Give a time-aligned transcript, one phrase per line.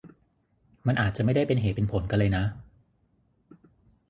[0.87, 2.43] มันอาจจะไม่ได้เป็นเหตุเป็นผลกันเลยนะ